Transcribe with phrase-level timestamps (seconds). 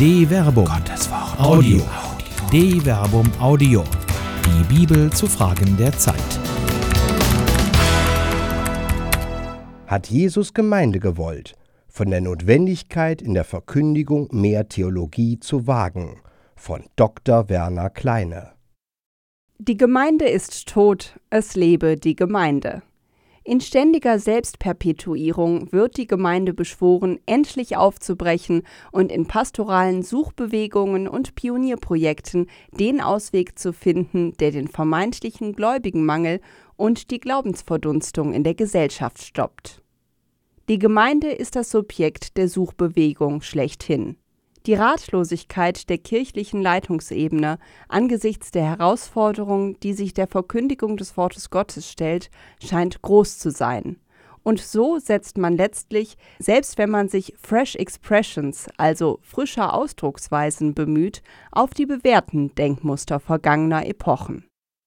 [0.00, 0.64] De Verbum.
[0.64, 1.38] Gottes Wort.
[1.38, 1.82] Audio.
[2.50, 3.84] De Verbum Audio.
[4.46, 6.16] Die Bibel zu Fragen der Zeit.
[9.86, 11.54] Hat Jesus Gemeinde gewollt,
[11.86, 16.22] von der Notwendigkeit in der Verkündigung mehr Theologie zu wagen,
[16.56, 17.50] von Dr.
[17.50, 18.52] Werner Kleine.
[19.58, 22.80] Die Gemeinde ist tot, es lebe die Gemeinde.
[23.42, 32.48] In ständiger Selbstperpetuierung wird die Gemeinde beschworen, endlich aufzubrechen und in pastoralen Suchbewegungen und Pionierprojekten
[32.78, 36.40] den Ausweg zu finden, der den vermeintlichen Gläubigenmangel
[36.76, 39.82] und die Glaubensverdunstung in der Gesellschaft stoppt.
[40.68, 44.16] Die Gemeinde ist das Subjekt der Suchbewegung schlechthin.
[44.70, 51.90] Die Ratlosigkeit der kirchlichen Leitungsebene angesichts der Herausforderung, die sich der Verkündigung des Wortes Gottes
[51.90, 52.30] stellt,
[52.62, 53.96] scheint groß zu sein.
[54.44, 61.24] Und so setzt man letztlich, selbst wenn man sich Fresh Expressions, also frischer Ausdrucksweisen bemüht,
[61.50, 64.44] auf die bewährten Denkmuster vergangener Epochen.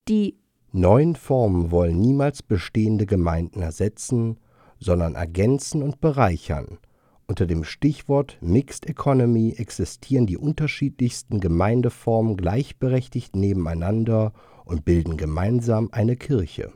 [0.07, 0.37] Die
[0.71, 4.39] neuen Formen wollen niemals bestehende Gemeinden ersetzen,
[4.79, 6.77] sondern ergänzen und bereichern–
[7.27, 14.33] unter dem Stichwort Mixed Economy existieren die unterschiedlichsten Gemeindeformen gleichberechtigt nebeneinander
[14.65, 16.71] und bilden gemeinsam eine Kirche.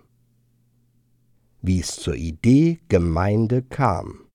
[1.62, 4.28] Wie es zur Idee Gemeinde kam.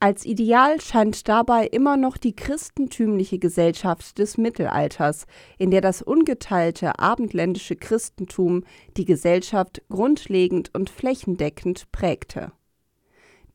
[0.00, 5.24] Als Ideal scheint dabei immer noch die christentümliche Gesellschaft des Mittelalters,
[5.56, 8.64] in der das ungeteilte abendländische Christentum
[8.98, 12.52] die Gesellschaft grundlegend und flächendeckend prägte.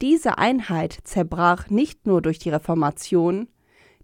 [0.01, 3.49] Diese Einheit zerbrach nicht nur durch die Reformation,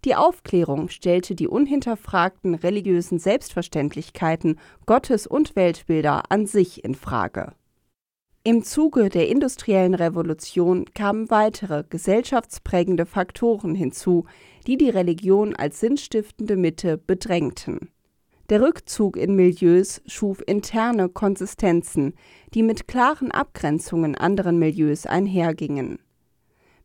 [0.04, 7.54] die Aufklärung stellte die unhinterfragten religiösen Selbstverständlichkeiten Gottes und Weltbilder an sich in Frage.
[8.44, 14.26] Im Zuge der industriellen Revolution kamen weitere gesellschaftsprägende Faktoren hinzu,
[14.68, 17.90] die die Religion als sinnstiftende Mitte bedrängten
[18.50, 22.14] der Rückzug in Milieus schuf interne Konsistenzen,
[22.54, 26.00] die mit klaren Abgrenzungen anderen Milieus einhergingen.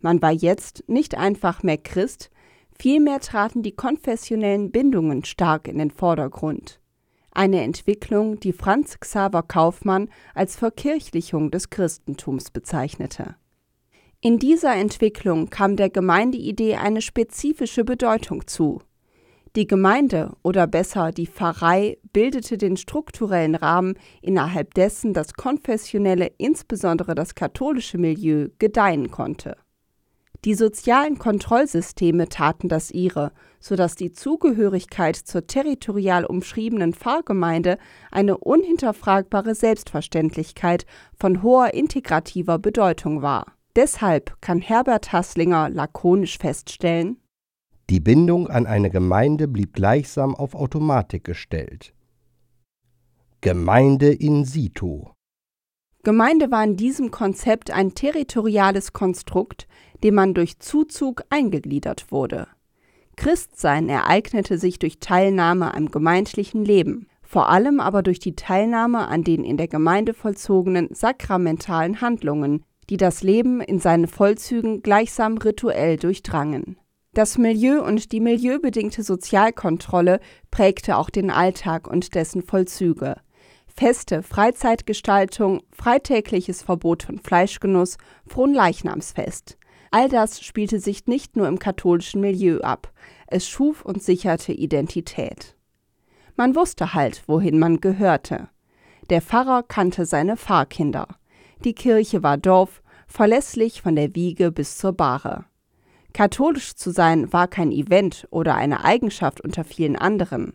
[0.00, 2.31] Man war jetzt nicht einfach mehr Christ,
[2.78, 6.81] vielmehr traten die konfessionellen Bindungen stark in den Vordergrund.
[7.32, 13.37] Eine Entwicklung, die Franz Xaver Kaufmann als Verkirchlichung des Christentums bezeichnete.
[14.21, 18.81] In dieser Entwicklung kam der Gemeindeidee eine spezifische Bedeutung zu
[19.56, 27.14] die Gemeinde oder besser die Pfarrei bildete den strukturellen Rahmen, innerhalb dessen das konfessionelle, insbesondere
[27.16, 29.56] das katholische Milieu, gedeihen konnte.
[30.44, 37.76] Die sozialen Kontrollsysteme taten das ihre, so dass die Zugehörigkeit zur territorial umschriebenen Pfarrgemeinde
[38.10, 40.86] eine unhinterfragbare Selbstverständlichkeit
[41.18, 43.52] von hoher integrativer Bedeutung war.
[43.76, 47.18] Deshalb kann Herbert Hasslinger lakonisch feststellen
[47.90, 51.92] die Bindung an eine Gemeinde blieb gleichsam auf Automatik gestellt.
[53.40, 55.06] Gemeinde in situ.
[56.04, 59.66] Gemeinde war in diesem Konzept ein territoriales Konstrukt,
[60.04, 62.46] dem man durch Zuzug eingegliedert wurde.
[63.16, 69.24] Christsein ereignete sich durch Teilnahme am gemeindlichen Leben, vor allem aber durch die Teilnahme an
[69.24, 75.96] den in der Gemeinde vollzogenen sakramentalen Handlungen, die das Leben in seinen Vollzügen gleichsam rituell
[75.96, 76.76] durchdrangen.
[77.12, 80.21] Das Milieu und die milieubedingte Sozialkontrolle
[80.53, 83.16] prägte auch den Alltag und dessen Vollzüge.
[83.66, 87.97] Feste, Freizeitgestaltung, freitägliches Verbot von Fleischgenuss,
[88.28, 89.59] Fronleichnamsfest.
[89.91, 92.93] All das spielte sich nicht nur im katholischen Milieu ab,
[93.27, 95.56] es schuf und sicherte Identität.
[96.37, 98.48] Man wusste halt, wohin man gehörte.
[99.09, 101.09] Der Pfarrer kannte seine Pfarrkinder.
[101.65, 105.47] Die Kirche war Dorf, verlässlich von der Wiege bis zur Bahre.
[106.12, 110.54] Katholisch zu sein war kein Event oder eine Eigenschaft unter vielen anderen.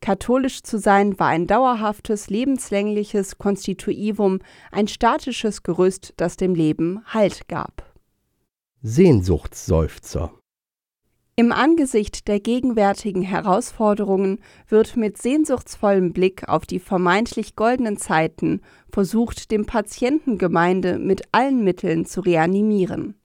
[0.00, 4.40] Katholisch zu sein war ein dauerhaftes, lebenslängliches Konstituivum,
[4.70, 7.82] ein statisches Gerüst, das dem Leben Halt gab.
[8.82, 10.32] Sehnsuchtsseufzer
[11.34, 14.38] Im Angesicht der gegenwärtigen Herausforderungen
[14.68, 18.60] wird mit sehnsuchtsvollem Blick auf die vermeintlich goldenen Zeiten
[18.92, 23.16] versucht, dem Patientengemeinde mit allen Mitteln zu reanimieren.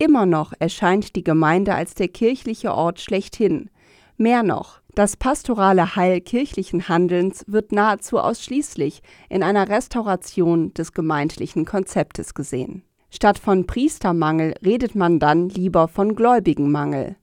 [0.00, 3.68] Immer noch erscheint die Gemeinde als der kirchliche Ort schlechthin.
[4.16, 11.64] Mehr noch, das pastorale Heil kirchlichen Handelns wird nahezu ausschließlich in einer Restauration des gemeindlichen
[11.64, 12.84] Konzeptes gesehen.
[13.10, 17.16] Statt von Priestermangel redet man dann lieber von Gläubigenmangel.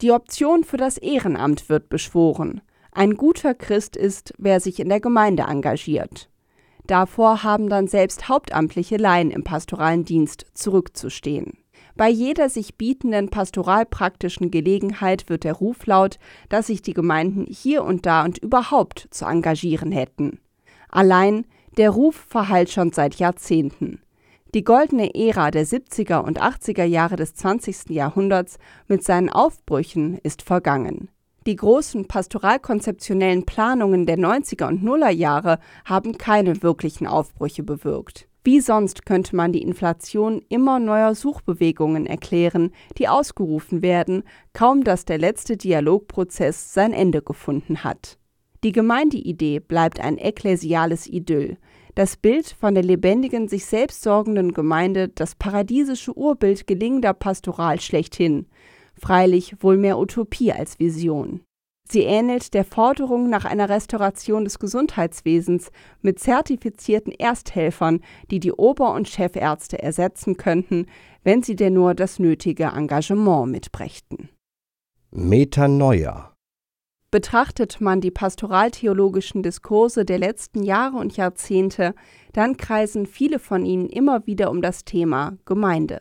[0.00, 2.60] Die Option für das Ehrenamt wird beschworen.
[2.92, 6.30] Ein guter Christ ist, wer sich in der Gemeinde engagiert.
[6.86, 11.61] Davor haben dann selbst hauptamtliche Laien im pastoralen Dienst zurückzustehen.
[11.96, 16.18] Bei jeder sich bietenden pastoralpraktischen Gelegenheit wird der Ruf laut,
[16.48, 20.40] dass sich die Gemeinden hier und da und überhaupt zu engagieren hätten.
[20.88, 21.46] Allein
[21.76, 24.00] der Ruf verhallt schon seit Jahrzehnten.
[24.54, 27.88] Die goldene Ära der 70er und 80er Jahre des 20.
[27.88, 31.08] Jahrhunderts mit seinen Aufbrüchen ist vergangen.
[31.46, 38.28] Die großen pastoralkonzeptionellen Planungen der 90er und Nuller Jahre haben keine wirklichen Aufbrüche bewirkt.
[38.44, 45.04] Wie sonst könnte man die Inflation immer neuer Suchbewegungen erklären, die ausgerufen werden, kaum dass
[45.04, 48.18] der letzte Dialogprozess sein Ende gefunden hat.
[48.64, 51.56] Die Gemeindeidee bleibt ein ekklesiales Idyll,
[51.94, 58.46] das Bild von der lebendigen, sich selbst sorgenden Gemeinde, das paradiesische Urbild gelingender Pastoral schlechthin,
[58.94, 61.42] freilich wohl mehr Utopie als Vision.
[61.92, 68.00] Sie ähnelt der Forderung nach einer Restauration des Gesundheitswesens mit zertifizierten Ersthelfern,
[68.30, 70.86] die die Ober- und Chefärzte ersetzen könnten,
[71.22, 74.30] wenn sie denn nur das nötige Engagement mitbrächten.
[75.10, 76.32] Metanoia
[77.10, 81.94] Betrachtet man die pastoraltheologischen Diskurse der letzten Jahre und Jahrzehnte,
[82.32, 86.00] dann kreisen viele von ihnen immer wieder um das Thema Gemeinde.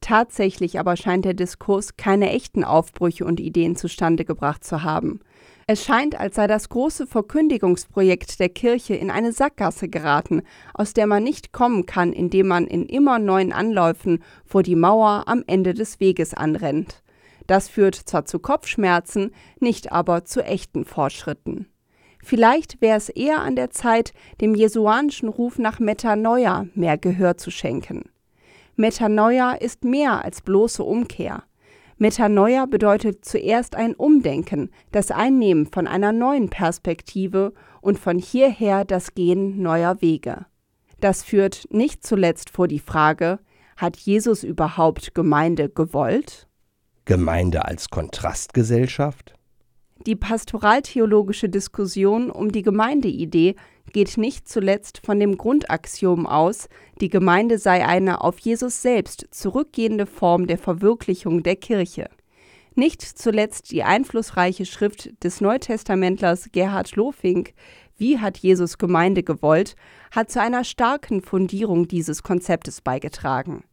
[0.00, 5.20] Tatsächlich aber scheint der Diskurs keine echten Aufbrüche und Ideen zustande gebracht zu haben.
[5.66, 10.42] Es scheint, als sei das große Verkündigungsprojekt der Kirche in eine Sackgasse geraten,
[10.74, 15.24] aus der man nicht kommen kann, indem man in immer neuen Anläufen vor die Mauer
[15.26, 17.02] am Ende des Weges anrennt.
[17.46, 21.66] Das führt zwar zu Kopfschmerzen, nicht aber zu echten Fortschritten.
[22.22, 27.50] Vielleicht wäre es eher an der Zeit, dem jesuanischen Ruf nach Metanoia mehr Gehör zu
[27.50, 28.10] schenken.
[28.76, 31.44] Metanoia ist mehr als bloße Umkehr.
[31.98, 37.52] Metanoia bedeutet zuerst ein Umdenken, das Einnehmen von einer neuen Perspektive
[37.82, 40.46] und von hierher das Gehen neuer Wege.
[41.00, 43.38] Das führt nicht zuletzt vor die Frage,
[43.76, 46.48] hat Jesus überhaupt Gemeinde gewollt?
[47.04, 49.34] Gemeinde als Kontrastgesellschaft?
[50.06, 53.56] Die pastoraltheologische Diskussion um die Gemeindeidee
[53.92, 56.68] geht nicht zuletzt von dem Grundaxiom aus,
[57.00, 62.08] die Gemeinde sei eine auf Jesus selbst zurückgehende Form der Verwirklichung der Kirche.
[62.74, 67.52] Nicht zuletzt die einflussreiche Schrift des Neutestamentlers Gerhard Lofink
[67.96, 69.74] Wie hat Jesus Gemeinde gewollt,
[70.10, 73.64] hat zu einer starken Fundierung dieses Konzeptes beigetragen.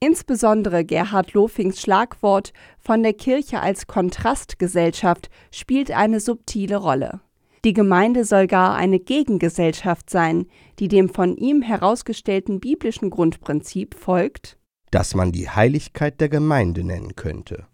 [0.00, 7.20] Insbesondere Gerhard Lofings Schlagwort von der Kirche als Kontrastgesellschaft spielt eine subtile Rolle.
[7.64, 10.44] Die Gemeinde soll gar eine Gegengesellschaft sein,
[10.78, 14.58] die dem von ihm herausgestellten biblischen Grundprinzip folgt,
[14.90, 17.66] das man die Heiligkeit der Gemeinde nennen könnte.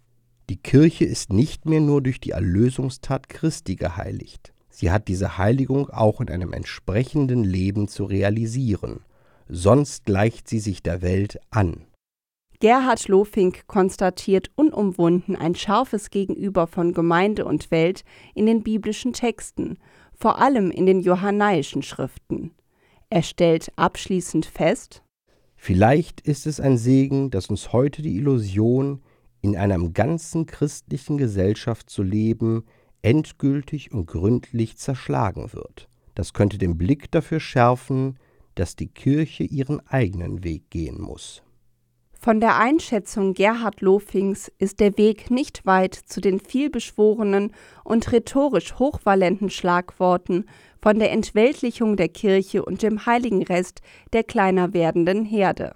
[0.49, 4.53] Die Kirche ist nicht mehr nur durch die Erlösungstat Christi geheiligt.
[4.69, 9.01] Sie hat diese Heiligung auch in einem entsprechenden Leben zu realisieren,
[9.49, 11.85] sonst gleicht sie sich der Welt an.
[12.61, 18.05] Gerhard Lofink konstatiert unumwunden ein scharfes Gegenüber von Gemeinde und Welt
[18.35, 19.79] in den biblischen Texten,
[20.12, 22.51] vor allem in den johannäischen Schriften.
[23.09, 25.03] Er stellt abschließend fest:
[25.57, 29.01] Vielleicht ist es ein Segen, dass uns heute die Illusion,
[29.41, 32.65] in einer ganzen christlichen Gesellschaft zu leben,
[33.01, 35.89] endgültig und gründlich zerschlagen wird.
[36.15, 38.19] Das könnte den Blick dafür schärfen,
[38.55, 41.43] dass die Kirche ihren eigenen Weg gehen muss.
[42.23, 48.79] Von der Einschätzung Gerhard Lofings ist der Weg nicht weit zu den vielbeschworenen und rhetorisch
[48.79, 50.45] hochvalenten Schlagworten
[50.83, 53.81] von der Entweltlichung der Kirche und dem heiligen Rest
[54.12, 55.73] der kleiner werdenden Herde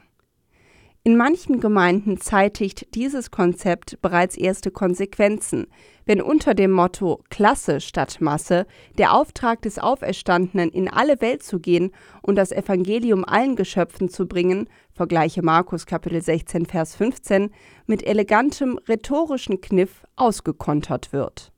[1.07, 5.67] in manchen Gemeinden zeitigt dieses Konzept bereits erste Konsequenzen,
[6.07, 11.61] wenn unter dem Motto Klasse statt Masse der Auftrag des Auferstandenen in alle Welt zu
[11.61, 11.93] gehen
[12.23, 17.51] und das Evangelium allen Geschöpfen zu bringen, vergleiche Markus Kapitel 16 Vers 15,
[17.87, 21.53] mit elegantem rhetorischen Kniff ausgekontert wird.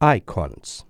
[0.00, 0.85] Icons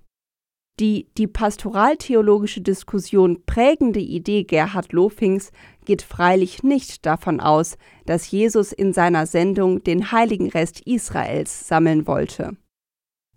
[0.78, 5.50] die die pastoraltheologische Diskussion prägende Idee Gerhard Lofings
[5.84, 12.06] geht freilich nicht davon aus, dass Jesus in seiner Sendung den heiligen Rest Israels sammeln
[12.06, 12.56] wollte.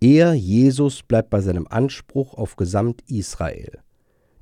[0.02, 3.80] Er, Jesus, bleibt bei seinem Anspruch auf Gesamt-Israel.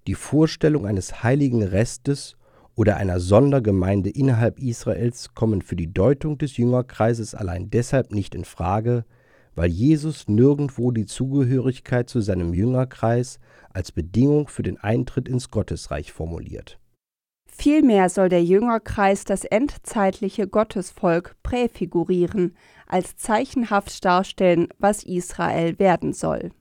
[0.07, 2.37] Die Vorstellung eines heiligen Restes
[2.77, 8.45] oder einer Sondergemeinde innerhalb Israels kommen für die Deutung des Jüngerkreises allein deshalb nicht in
[8.45, 9.05] Frage,
[9.59, 16.13] weil Jesus nirgendwo die Zugehörigkeit zu seinem Jüngerkreis als Bedingung für den Eintritt ins Gottesreich
[16.13, 16.79] formuliert.
[17.45, 26.53] Vielmehr soll der Jüngerkreis das endzeitliche Gottesvolk präfigurieren, als zeichenhaft darstellen, was Israel werden soll.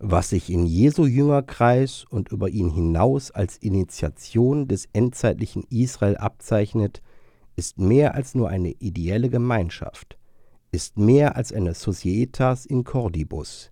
[0.00, 7.02] Was sich in Jesu Jüngerkreis und über ihn hinaus als Initiation des endzeitlichen Israel abzeichnet,
[7.54, 10.18] ist mehr als nur eine ideelle Gemeinschaft,
[10.72, 13.70] ist mehr als eine Societas in Cordibus.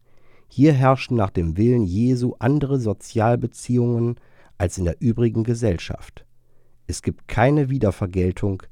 [0.49, 4.17] Hier herrschen nach dem Willen Jesu andere Sozialbeziehungen
[4.57, 6.25] als in der übrigen Gesellschaft.
[6.87, 8.63] Es gibt keine Wiedervergeltung,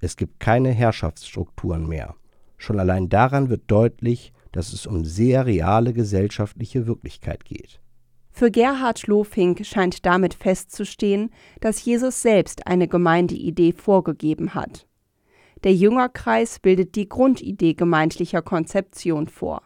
[0.00, 2.14] es gibt keine Herrschaftsstrukturen mehr.
[2.56, 7.80] Schon allein daran wird deutlich, dass es um sehr reale gesellschaftliche Wirklichkeit geht.
[8.30, 14.86] Für Gerhard Lofink scheint damit festzustehen, dass Jesus selbst eine Gemeindeidee vorgegeben hat.
[15.66, 19.62] Der Jüngerkreis bildet die Grundidee gemeindlicher Konzeption vor.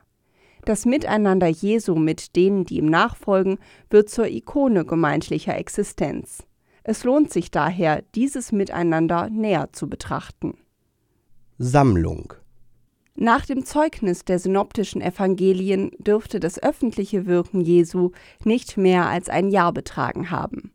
[0.64, 3.59] Das Miteinander Jesu mit denen, die ihm nachfolgen,
[3.90, 6.42] wird zur Ikone gemeinschaftlicher Existenz.
[6.85, 10.57] Es lohnt sich daher, dieses Miteinander näher zu betrachten.
[11.59, 12.33] Sammlung
[13.14, 19.50] nach dem Zeugnis der synoptischen Evangelien dürfte das öffentliche Wirken Jesu nicht mehr als ein
[19.50, 20.73] Jahr betragen haben.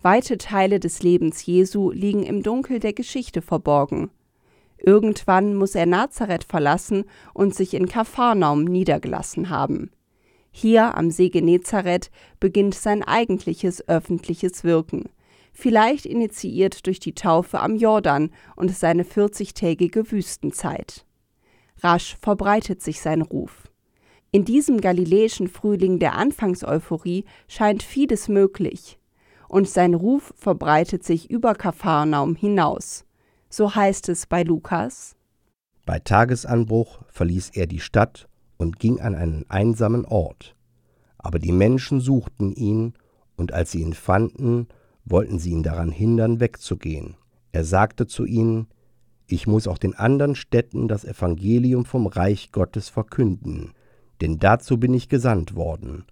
[0.00, 4.10] Weite Teile des Lebens Jesu liegen im Dunkel der Geschichte verborgen.
[4.78, 7.04] Irgendwann muss er Nazareth verlassen
[7.34, 9.90] und sich in Kapharnaum niedergelassen haben.
[10.50, 15.10] Hier am See Genezareth beginnt sein eigentliches öffentliches Wirken,
[15.52, 21.04] vielleicht initiiert durch die Taufe am Jordan und seine 40-tägige Wüstenzeit.
[21.82, 23.70] Rasch verbreitet sich sein Ruf.
[24.32, 28.98] In diesem galiläischen Frühling der Anfangseuphorie scheint vieles möglich.
[29.48, 33.04] Und sein Ruf verbreitet sich über Kapharnaum hinaus.
[33.48, 35.16] So heißt es bei Lukas.
[35.84, 40.56] Bei Tagesanbruch verließ er die Stadt und ging an einen einsamen Ort.
[41.18, 42.94] Aber die Menschen suchten ihn,
[43.36, 44.68] und als sie ihn fanden,
[45.04, 47.16] wollten sie ihn daran hindern, wegzugehen.
[47.52, 48.68] Er sagte zu ihnen,
[49.26, 53.72] ich muss auch den anderen Städten das Evangelium vom Reich Gottes verkünden,
[54.20, 56.04] denn dazu bin ich gesandt worden.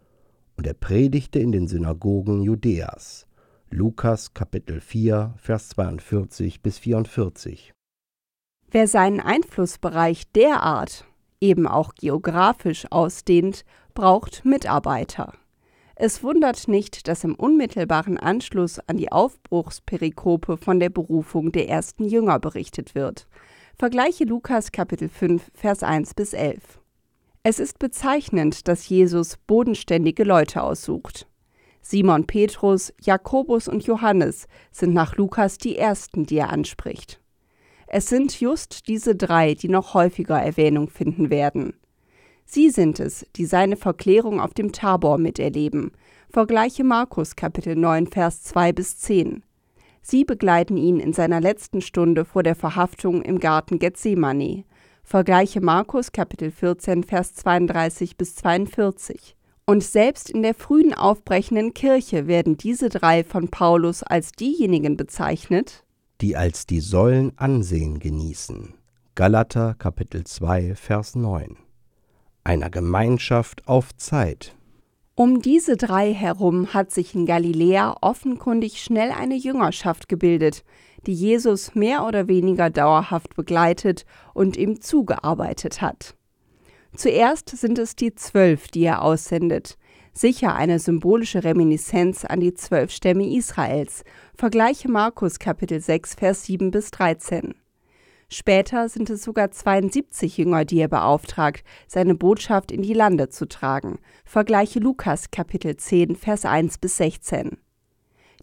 [0.57, 3.27] Und er predigte in den Synagogen Judäas.
[3.71, 7.73] Lukas Kapitel 4, Vers 42 bis 44.
[8.71, 11.05] Wer seinen Einflussbereich derart,
[11.41, 15.35] eben auch geografisch ausdehnt, braucht Mitarbeiter.
[15.97, 22.05] Es wundert nicht, dass im unmittelbaren Anschluss an die Aufbruchsperikope von der Berufung der ersten
[22.05, 23.29] Jünger berichtet wird.
[23.77, 26.81] Vergleiche Lukas Kapitel 5, Vers 1 bis 11.
[27.43, 31.29] Es ist bezeichnend, dass Jesus bodenständige Leute aussucht.
[31.87, 37.21] Simon Petrus, Jakobus und Johannes sind nach Lukas die ersten, die er anspricht.
[37.87, 41.75] Es sind just diese drei, die noch häufiger Erwähnung finden werden.
[42.47, 45.93] Sie sind es, die seine Verklärung auf dem Tabor miterleben.
[46.31, 49.45] Vergleiche Markus Kapitel 9 Vers 2 bis 10.
[50.01, 54.65] Sie begleiten ihn in seiner letzten Stunde vor der Verhaftung im Garten Gethsemane.
[55.03, 59.37] Vergleiche Markus Kapitel 14 Vers 32 bis 42.
[59.67, 65.85] Und selbst in der frühen aufbrechenden Kirche werden diese drei von Paulus als diejenigen bezeichnet,
[66.21, 68.75] die als die Säulen Ansehen genießen.
[69.15, 71.57] Galater Kapitel 2 Vers 9
[72.45, 74.55] einer Gemeinschaft auf Zeit.
[75.17, 80.65] Um diese drei herum hat sich in Galiläa offenkundig schnell eine Jüngerschaft gebildet,
[81.07, 84.05] die Jesus mehr oder weniger dauerhaft begleitet
[84.35, 86.17] und ihm zugearbeitet hat.
[86.97, 89.77] Zuerst sind es die Zwölf, die er aussendet,
[90.13, 94.05] sicher eine symbolische Reminiszenz an die zwölf Stämme Israels.
[94.37, 97.57] Vergleiche Markus Kapitel 6, Vers 7 bis 13.
[98.29, 103.47] Später sind es sogar 72 Jünger, die er beauftragt, seine Botschaft in die Lande zu
[103.47, 103.99] tragen.
[104.25, 107.59] Vergleiche Lukas Kapitel 10, Vers 1 bis 16.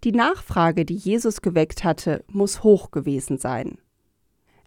[0.04, 3.78] Die Nachfrage, die Jesus geweckt hatte, muss hoch gewesen sein.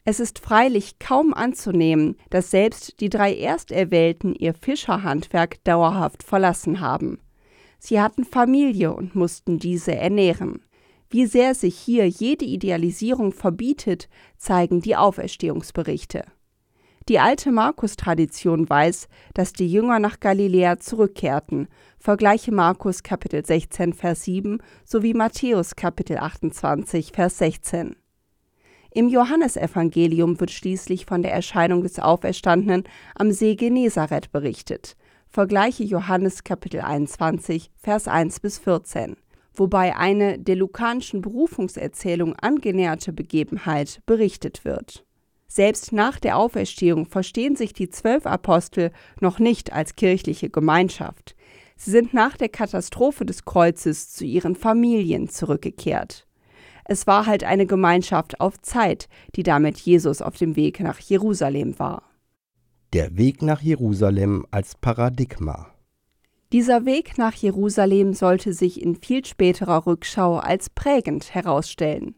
[0.07, 7.21] Es ist freilich kaum anzunehmen, dass selbst die drei Ersterwählten ihr Fischerhandwerk dauerhaft verlassen haben.
[7.79, 10.63] Sie hatten Familie und mussten diese ernähren.
[11.09, 16.25] Wie sehr sich hier jede Idealisierung verbietet, zeigen die Auferstehungsberichte.
[17.09, 21.69] Die alte Markus-Tradition weiß, dass die Jünger nach Galiläa zurückkehrten.
[21.99, 27.97] Vergleiche Markus Kapitel 16, Vers 7 sowie Matthäus Kapitel 28, Vers 16.
[28.95, 32.85] Im Johannesevangelium wird schließlich von der Erscheinung des Auferstandenen
[33.17, 34.97] am See Genezareth berichtet.
[35.29, 39.17] Vergleiche Johannes Kapitel 21, Vers 1 bis 14
[39.55, 45.05] wobei eine der lukanischen Berufungserzählung angenäherte Begebenheit berichtet wird.
[45.47, 51.37] Selbst nach der Auferstehung verstehen sich die zwölf Apostel noch nicht als kirchliche Gemeinschaft.
[51.77, 56.27] Sie sind nach der Katastrophe des Kreuzes zu ihren Familien zurückgekehrt.
[56.85, 61.79] Es war halt eine Gemeinschaft auf Zeit, die damit Jesus auf dem Weg nach Jerusalem
[61.79, 62.03] war.
[62.93, 65.75] Der Weg nach Jerusalem als Paradigma.
[66.53, 72.15] Dieser Weg nach Jerusalem sollte sich in viel späterer Rückschau als prägend herausstellen.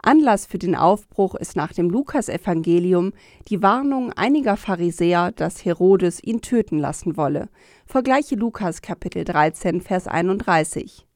[0.00, 3.12] Anlass für den Aufbruch ist nach dem Lukasevangelium
[3.48, 7.48] die Warnung einiger Pharisäer, dass Herodes ihn töten lassen wolle.
[7.86, 11.08] Vergleiche Lukas Kapitel 13, Vers 31.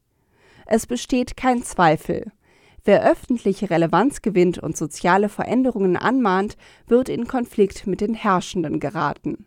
[0.66, 2.32] Es besteht kein Zweifel.
[2.84, 6.56] Wer öffentliche Relevanz gewinnt und soziale Veränderungen anmahnt,
[6.87, 9.46] wird in Konflikt mit den Herrschenden geraten.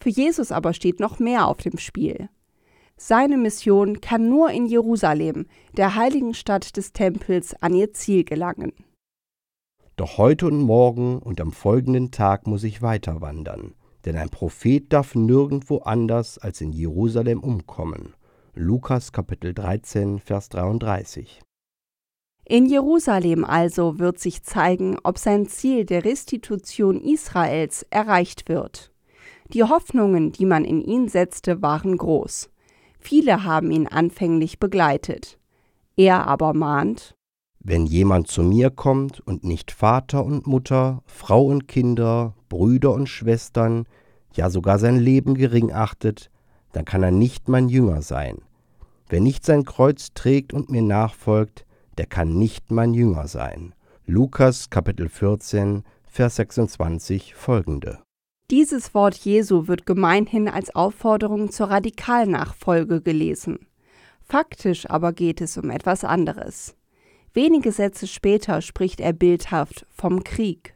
[0.00, 2.28] Für Jesus aber steht noch mehr auf dem Spiel.
[2.96, 8.72] Seine Mission kann nur in Jerusalem, der heiligen Stadt des Tempels, an ihr Ziel gelangen.
[9.96, 14.92] Doch heute und morgen und am folgenden Tag muss ich weiter wandern, denn ein Prophet
[14.92, 18.14] darf nirgendwo anders als in Jerusalem umkommen.
[18.54, 21.42] Lukas Kapitel 13, Vers 33.
[22.52, 28.92] In Jerusalem also wird sich zeigen, ob sein Ziel der Restitution Israels erreicht wird.
[29.54, 32.50] Die Hoffnungen, die man in ihn setzte, waren groß.
[32.98, 35.38] Viele haben ihn anfänglich begleitet.
[35.96, 37.14] Er aber mahnt,
[37.58, 43.08] Wenn jemand zu mir kommt und nicht Vater und Mutter, Frau und Kinder, Brüder und
[43.08, 43.86] Schwestern,
[44.34, 46.30] ja sogar sein Leben gering achtet,
[46.74, 48.42] dann kann er nicht mein Jünger sein.
[49.08, 51.64] Wer nicht sein Kreuz trägt und mir nachfolgt,
[51.98, 53.74] der kann nicht mein Jünger sein.
[54.06, 58.00] Lukas Kapitel 14, Vers 26 folgende.
[58.50, 63.66] Dieses Wort Jesu wird gemeinhin als Aufforderung zur Radikalnachfolge gelesen.
[64.20, 66.74] Faktisch aber geht es um etwas anderes.
[67.32, 70.74] Wenige Sätze später spricht er bildhaft vom Krieg.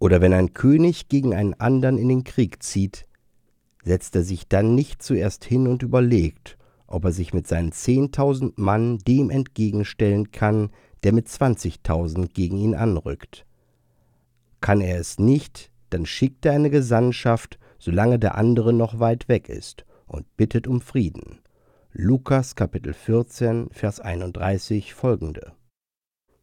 [0.00, 3.06] Oder wenn ein König gegen einen anderen in den Krieg zieht,
[3.84, 6.56] setzt er sich dann nicht zuerst hin und überlegt,
[6.90, 10.70] ob er sich mit seinen zehntausend Mann dem entgegenstellen kann,
[11.02, 13.46] der mit zwanzigtausend gegen ihn anrückt.
[14.60, 19.48] Kann er es nicht, dann schickt er eine Gesandtschaft, solange der andere noch weit weg
[19.48, 21.40] ist, und bittet um Frieden.
[21.92, 25.52] Lukas Kapitel 14, Vers 31 folgende.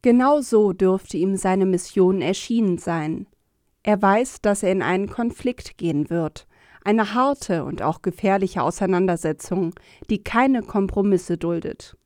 [0.02, 3.26] Genau so dürfte ihm seine Mission erschienen sein.
[3.82, 6.47] Er weiß, dass er in einen Konflikt gehen wird,
[6.88, 9.74] eine harte und auch gefährliche Auseinandersetzung,
[10.08, 11.98] die keine Kompromisse duldet.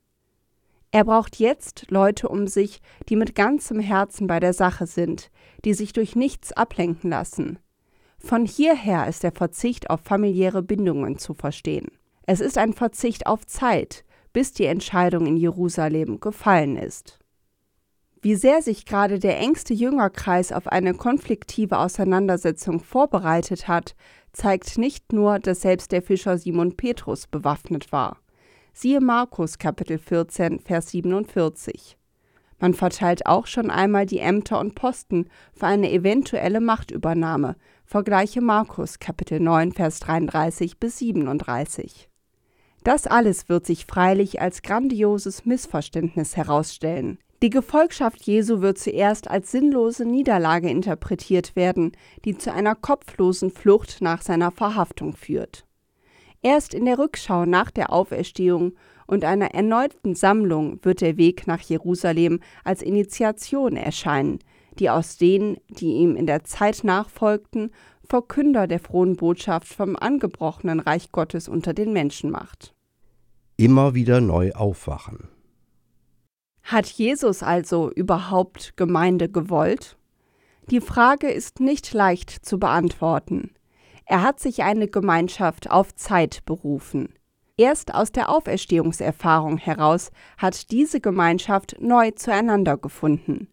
[0.90, 5.30] Er braucht jetzt Leute um sich, die mit ganzem Herzen bei der Sache sind,
[5.64, 7.60] die sich durch nichts ablenken lassen.
[8.18, 11.86] Von hierher ist der Verzicht auf familiäre Bindungen zu verstehen.
[12.26, 17.20] Es ist ein Verzicht auf Zeit, bis die Entscheidung in Jerusalem gefallen ist.
[18.24, 23.96] Wie sehr sich gerade der engste Jüngerkreis auf eine konfliktive Auseinandersetzung vorbereitet hat,
[24.32, 28.18] zeigt nicht nur, dass selbst der Fischer Simon Petrus bewaffnet war.
[28.72, 31.96] Siehe Markus Kapitel 14, Vers 47.
[32.58, 37.56] Man verteilt auch schon einmal die Ämter und Posten für eine eventuelle Machtübernahme.
[37.84, 42.08] Vergleiche Markus Kapitel 9, Vers 33 bis 37.
[42.84, 47.18] Das alles wird sich freilich als grandioses Missverständnis herausstellen.
[47.42, 51.90] Die Gefolgschaft Jesu wird zuerst als sinnlose Niederlage interpretiert werden,
[52.24, 55.66] die zu einer kopflosen Flucht nach seiner Verhaftung führt.
[56.40, 58.74] Erst in der Rückschau nach der Auferstehung
[59.08, 64.38] und einer erneuten Sammlung wird der Weg nach Jerusalem als Initiation erscheinen,
[64.78, 67.72] die aus denen, die ihm in der Zeit nachfolgten,
[68.04, 72.72] Verkünder der frohen Botschaft vom angebrochenen Reich Gottes unter den Menschen macht.
[73.56, 75.28] Immer wieder neu aufwachen.
[76.62, 79.96] Hat Jesus also überhaupt Gemeinde gewollt?
[80.70, 83.50] Die Frage ist nicht leicht zu beantworten.
[84.06, 87.14] Er hat sich eine Gemeinschaft auf Zeit berufen.
[87.56, 93.48] Erst aus der Auferstehungserfahrung heraus hat diese Gemeinschaft neu zueinander gefunden.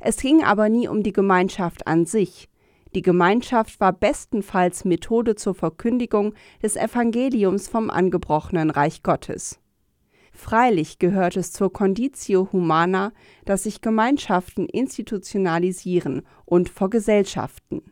[0.00, 2.48] Es ging aber nie um die Gemeinschaft an sich.
[2.94, 9.58] Die Gemeinschaft war bestenfalls Methode zur Verkündigung des Evangeliums vom angebrochenen Reich Gottes.
[10.36, 13.12] Freilich gehört es zur Conditio Humana,
[13.44, 17.82] dass sich Gemeinschaften institutionalisieren und vergesellschaften.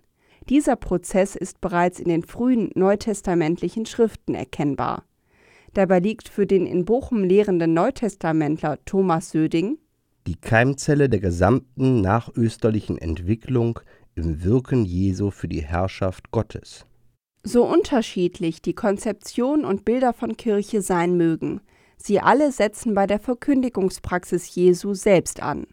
[0.49, 5.05] Dieser Prozess ist bereits in den frühen neutestamentlichen Schriften erkennbar.
[5.73, 9.79] Dabei liegt für den in Bochum lehrenden Neutestamentler Thomas Söding
[10.27, 13.81] die Keimzelle der gesamten nachösterlichen Entwicklung
[14.15, 16.87] im Wirken Jesu für die Herrschaft Gottes.
[17.43, 21.61] So unterschiedlich die Konzeption und Bilder von Kirche sein mögen,
[22.07, 25.67] Sie alle setzen bei der Verkündigungspraxis Jesu selbst an.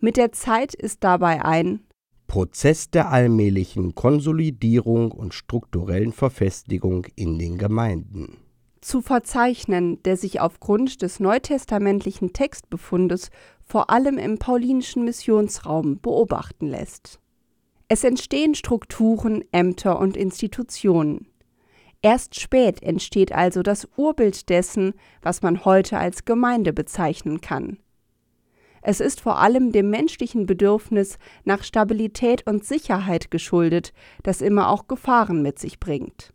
[0.00, 1.80] Mit der Zeit ist dabei ein
[2.26, 8.38] Prozess der allmählichen Konsolidierung und strukturellen Verfestigung in den Gemeinden
[8.84, 13.30] zu verzeichnen, der sich aufgrund des neutestamentlichen Textbefundes
[13.64, 17.18] vor allem im paulinischen Missionsraum beobachten lässt.
[17.88, 21.28] Es entstehen Strukturen, Ämter und Institutionen.
[22.04, 27.78] Erst spät entsteht also das Urbild dessen, was man heute als Gemeinde bezeichnen kann.
[28.82, 34.86] Es ist vor allem dem menschlichen Bedürfnis nach Stabilität und Sicherheit geschuldet, das immer auch
[34.86, 36.34] Gefahren mit sich bringt.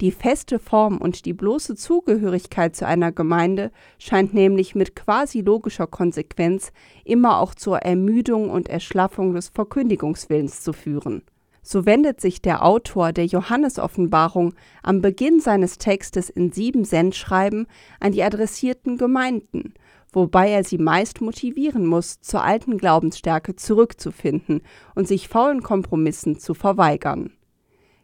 [0.00, 5.88] Die feste Form und die bloße Zugehörigkeit zu einer Gemeinde scheint nämlich mit quasi logischer
[5.88, 6.70] Konsequenz
[7.04, 11.24] immer auch zur Ermüdung und Erschlaffung des Verkündigungswillens zu führen.
[11.70, 17.66] So wendet sich der Autor der Johannesoffenbarung am Beginn seines Textes in sieben Sendschreiben
[18.00, 19.74] an die adressierten Gemeinden,
[20.10, 24.62] wobei er sie meist motivieren muss, zur alten Glaubensstärke zurückzufinden
[24.94, 27.32] und sich faulen Kompromissen zu verweigern.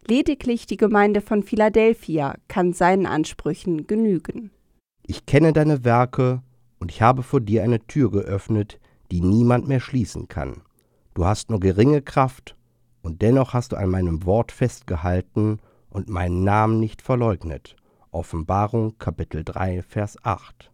[0.07, 4.51] Lediglich die Gemeinde von Philadelphia kann seinen Ansprüchen genügen.
[5.07, 6.43] Ich kenne deine Werke
[6.81, 8.79] und ich habe vor dir eine Tür geöffnet,
[9.11, 10.61] die niemand mehr schließen kann.
[11.15, 12.57] Du hast nur geringe Kraft,
[13.05, 17.77] und dennoch hast du an meinem Wort festgehalten und meinen Namen nicht verleugnet.
[18.11, 20.73] Offenbarung Kapitel 3 Vers 8.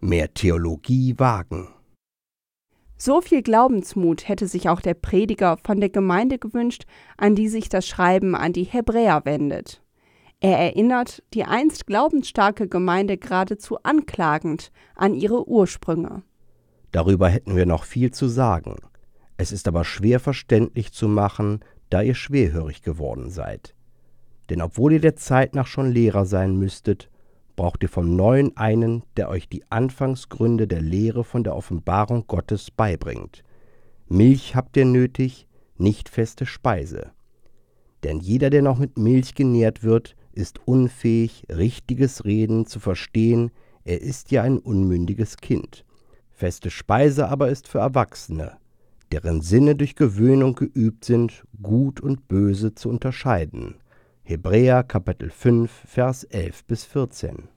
[0.00, 1.68] Mehr Theologie wagen.
[2.96, 6.84] So viel Glaubensmut hätte sich auch der Prediger von der Gemeinde gewünscht,
[7.16, 9.84] an die sich das Schreiben an die Hebräer wendet.
[10.40, 16.22] Er erinnert die einst glaubensstarke Gemeinde geradezu anklagend an ihre Ursprünge.
[16.90, 18.76] Darüber hätten wir noch viel zu sagen.
[19.38, 23.74] Es ist aber schwer verständlich zu machen, da ihr schwerhörig geworden seid.
[24.50, 27.08] Denn obwohl ihr der Zeit nach schon Lehrer sein müsstet,
[27.54, 32.70] braucht ihr vom Neuen einen, der euch die Anfangsgründe der Lehre von der Offenbarung Gottes
[32.70, 33.44] beibringt.
[34.08, 35.46] Milch habt ihr nötig,
[35.76, 37.12] nicht feste Speise.
[38.02, 43.50] Denn jeder, der noch mit Milch genährt wird, ist unfähig, richtiges Reden zu verstehen,
[43.84, 45.84] er ist ja ein unmündiges Kind.
[46.30, 48.58] Feste Speise aber ist für Erwachsene,
[49.12, 53.76] deren Sinne durch Gewöhnung geübt sind, gut und böse zu unterscheiden.
[54.22, 57.48] Hebräer Kapitel 5, Vers 11 bis 14.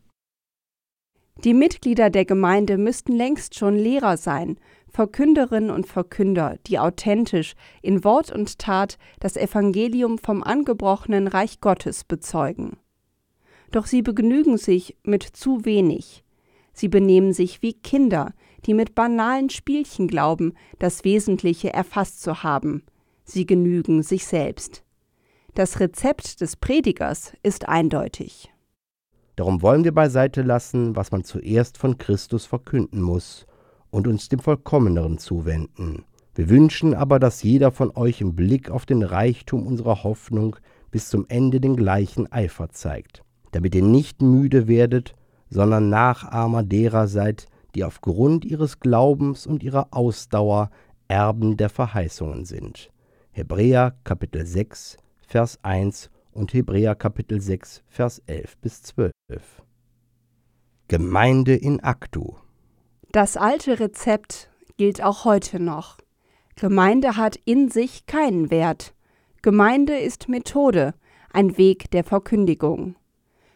[1.43, 8.03] Die Mitglieder der Gemeinde müssten längst schon Lehrer sein, Verkünderinnen und Verkünder, die authentisch in
[8.03, 12.77] Wort und Tat das Evangelium vom angebrochenen Reich Gottes bezeugen.
[13.71, 16.23] Doch sie begnügen sich mit zu wenig.
[16.73, 18.33] Sie benehmen sich wie Kinder,
[18.65, 22.83] die mit banalen Spielchen glauben, das Wesentliche erfasst zu haben.
[23.23, 24.83] Sie genügen sich selbst.
[25.53, 28.51] Das Rezept des Predigers ist eindeutig.
[29.35, 33.45] Darum wollen wir beiseite lassen, was man zuerst von Christus verkünden muss,
[33.89, 36.05] und uns dem Vollkommeneren zuwenden.
[36.33, 40.55] Wir wünschen aber, dass jeder von euch im Blick auf den Reichtum unserer Hoffnung
[40.89, 45.15] bis zum Ende den gleichen Eifer zeigt, damit ihr nicht müde werdet,
[45.49, 50.69] sondern Nachahmer derer seid, die aufgrund ihres Glaubens und ihrer Ausdauer
[51.07, 52.91] Erben der Verheißungen sind.
[53.31, 59.11] Hebräer Kapitel 6, Vers 1 und Hebräer Kapitel 6, Vers 11 bis 12.
[60.87, 62.35] Gemeinde in Aktu.
[63.11, 65.97] Das alte Rezept gilt auch heute noch.
[66.55, 68.93] Gemeinde hat in sich keinen Wert.
[69.41, 70.93] Gemeinde ist Methode,
[71.33, 72.95] ein Weg der Verkündigung.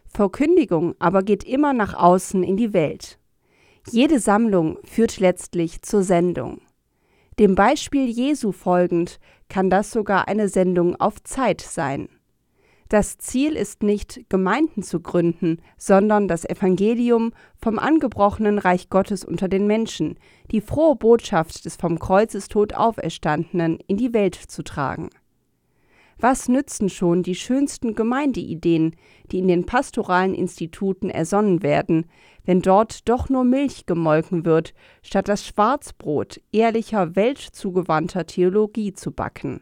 [0.07, 3.19] Verkündigung aber geht immer nach außen in die Welt.
[3.91, 6.61] Jede Sammlung führt letztlich zur Sendung.
[7.37, 12.09] Dem Beispiel Jesu folgend kann das sogar eine Sendung auf Zeit sein.
[12.89, 19.47] Das Ziel ist nicht, Gemeinden zu gründen, sondern das Evangelium vom angebrochenen Reich Gottes unter
[19.47, 20.17] den Menschen,
[20.51, 25.09] die frohe Botschaft des vom Kreuzestod Auferstandenen in die Welt zu tragen.
[26.17, 28.95] Was nützen schon die schönsten Gemeindeideen,
[29.31, 32.05] die in den pastoralen Instituten ersonnen werden,
[32.45, 39.61] wenn dort doch nur Milch gemolken wird, statt das Schwarzbrot ehrlicher, weltzugewandter Theologie zu backen.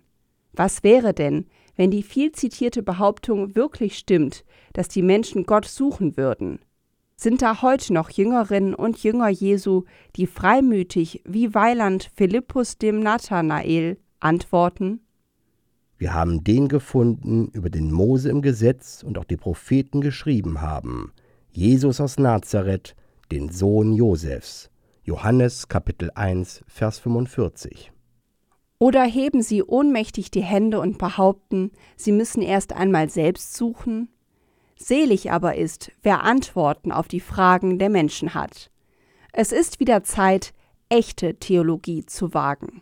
[0.53, 6.17] Was wäre denn, wenn die viel zitierte Behauptung wirklich stimmt, dass die Menschen Gott suchen
[6.17, 6.59] würden?
[7.15, 9.83] Sind da heute noch Jüngerinnen und Jünger Jesu,
[10.15, 14.99] die freimütig wie Weiland Philippus dem Nathanael antworten?
[15.97, 21.13] Wir haben den gefunden, über den Mose im Gesetz und auch die Propheten geschrieben haben,
[21.55, 22.95] Jesus aus Nazareth,
[23.31, 24.71] den Sohn Josefs.
[25.03, 27.91] Johannes Kapitel 1, Vers 45.
[28.79, 34.09] Oder heben sie ohnmächtig die Hände und behaupten, sie müssen erst einmal selbst suchen?
[34.75, 38.71] Selig aber ist, wer Antworten auf die Fragen der Menschen hat.
[39.31, 40.55] Es ist wieder Zeit,
[40.89, 42.81] echte Theologie zu wagen.